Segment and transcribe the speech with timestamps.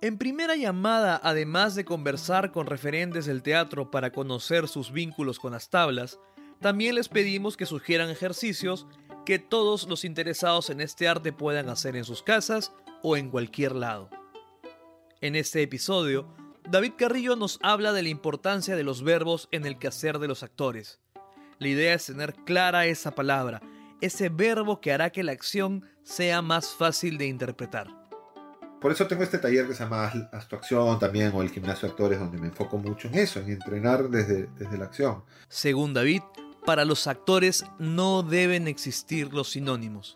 [0.00, 5.50] En primera llamada, además de conversar con referentes del teatro para conocer sus vínculos con
[5.50, 6.20] las tablas,
[6.60, 8.86] también les pedimos que sugieran ejercicios
[9.26, 12.72] que todos los interesados en este arte puedan hacer en sus casas
[13.02, 14.08] o en cualquier lado.
[15.20, 16.32] En este episodio,
[16.70, 20.44] David Carrillo nos habla de la importancia de los verbos en el quehacer de los
[20.44, 21.00] actores.
[21.58, 23.60] La idea es tener clara esa palabra,
[24.00, 27.97] ese verbo que hará que la acción sea más fácil de interpretar.
[28.80, 32.18] Por eso tengo este taller que se llama Actuación también, o el gimnasio de actores,
[32.20, 35.24] donde me enfoco mucho en eso, en entrenar desde, desde la acción.
[35.48, 36.22] Según David,
[36.64, 40.14] para los actores no deben existir los sinónimos.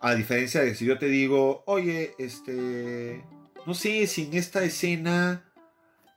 [0.00, 3.24] A diferencia de si yo te digo, oye, este,
[3.66, 5.44] no sé si en esta escena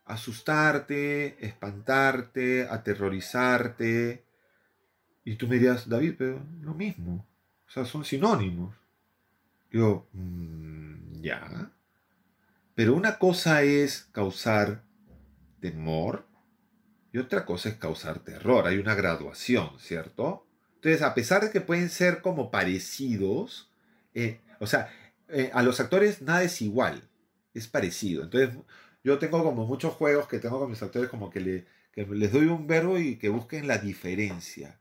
[0.05, 4.23] asustarte, espantarte, aterrorizarte,
[5.23, 7.25] y tú me dirías, David, pero lo mismo.
[7.67, 8.75] O sea, son sinónimos.
[9.71, 11.71] Digo, mm, ya.
[12.75, 14.83] Pero una cosa es causar
[15.59, 16.25] temor
[17.11, 18.67] y otra cosa es causar terror.
[18.67, 20.45] Hay una graduación, ¿cierto?
[20.75, 23.71] Entonces, a pesar de que pueden ser como parecidos,
[24.13, 24.89] eh, o sea,
[25.27, 27.09] eh, a los actores nada es igual,
[27.53, 28.23] es parecido.
[28.23, 28.55] Entonces,
[29.03, 32.67] yo tengo como muchos juegos que tengo con mis actores como que les doy un
[32.67, 34.79] verbo y que busquen la diferencia.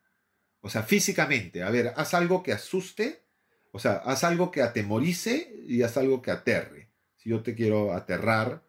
[0.66, 3.22] O sea, físicamente, a ver, haz algo que asuste,
[3.70, 6.90] o sea, haz algo que atemorice y haz algo que aterre.
[7.14, 8.64] Si yo te quiero aterrar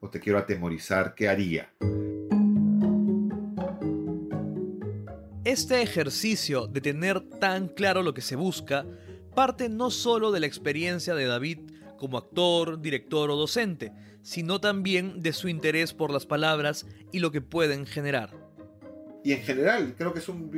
[0.00, 1.72] o te quiero atemorizar, ¿qué haría?
[5.42, 8.84] Este ejercicio de tener tan claro lo que se busca
[9.34, 11.60] parte no solo de la experiencia de David
[11.96, 17.32] como actor, director o docente, sino también de su interés por las palabras y lo
[17.32, 18.34] que pueden generar.
[19.24, 20.50] Y en general, creo que es un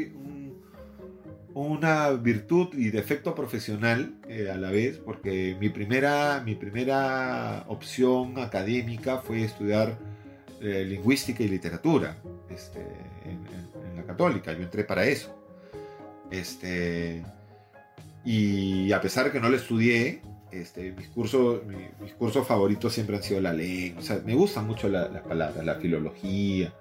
[1.54, 8.38] una virtud y defecto profesional eh, a la vez, porque mi primera, mi primera opción
[8.38, 9.98] académica fue estudiar
[10.60, 12.16] eh, lingüística y literatura
[12.48, 12.80] este,
[13.25, 13.41] en,
[13.97, 14.52] la católica.
[14.52, 15.34] Yo entré para eso.
[16.30, 17.25] Este,
[18.25, 21.62] y a pesar de que no lo estudié, este, mis, cursos,
[22.00, 24.02] mis, cursos favoritos siempre han sido la lengua.
[24.25, 26.72] Me gustan mucho las la palabras, la filología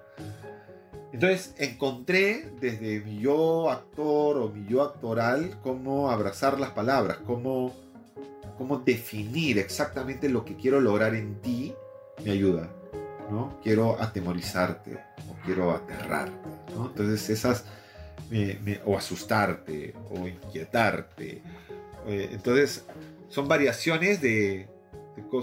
[1.12, 7.74] entonces encontré desde mi yo actor o mi yo actoral cómo abrazar las palabras, cómo,
[8.56, 11.74] cómo definir exactamente lo que quiero lograr en ti
[12.24, 12.70] me ayuda.
[13.28, 13.58] ¿no?
[13.62, 14.98] Quiero atemorizarte
[15.28, 16.48] o quiero aterrarte.
[16.74, 16.86] ¿no?
[16.86, 17.64] Entonces esas,
[18.84, 21.42] o asustarte o inquietarte.
[22.06, 22.84] Eh, entonces
[23.28, 24.68] son variaciones de,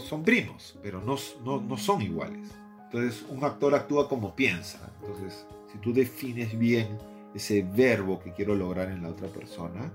[0.07, 2.47] son primos, pero no, no, no son iguales.
[2.85, 4.79] Entonces un actor actúa como piensa.
[5.01, 5.45] Entonces
[5.77, 6.97] si tú defines bien
[7.35, 9.91] ese verbo que quiero lograr en la otra persona,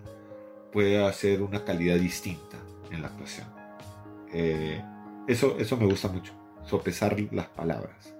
[0.72, 2.56] puede hacer una calidad distinta
[2.90, 3.48] en la actuación.
[4.32, 4.80] Eh,
[5.26, 6.32] eso, eso me gusta mucho,
[6.64, 8.14] sopesar las palabras.